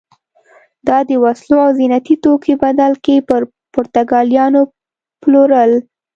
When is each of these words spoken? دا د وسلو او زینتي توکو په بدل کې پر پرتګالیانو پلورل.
دا 0.87 0.97
د 1.09 1.11
وسلو 1.23 1.57
او 1.65 1.69
زینتي 1.77 2.15
توکو 2.23 2.51
په 2.53 2.57
بدل 2.63 2.91
کې 3.05 3.15
پر 3.27 3.41
پرتګالیانو 3.73 4.61
پلورل. 5.21 5.71